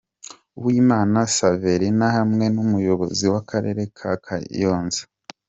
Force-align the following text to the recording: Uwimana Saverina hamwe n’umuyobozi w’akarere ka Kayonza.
Uwimana 0.57 1.19
Saverina 1.35 2.07
hamwe 2.17 2.45
n’umuyobozi 2.53 3.25
w’akarere 3.33 3.81
ka 3.97 4.11
Kayonza. 4.25 5.01